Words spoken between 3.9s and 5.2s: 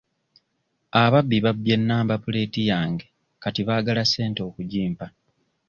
ssente okugimpa.